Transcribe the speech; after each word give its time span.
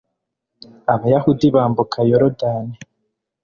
abayahudi 0.93 1.45
bambuka 1.55 1.99
yorudani 2.09 2.75